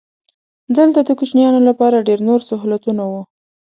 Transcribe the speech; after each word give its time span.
دلته 0.77 0.99
د 1.03 1.09
کوچیانو 1.19 1.59
لپاره 1.69 2.05
ډېر 2.07 2.19
نور 2.27 2.39
سهولتونه 2.49 3.03
وو. 3.11 3.21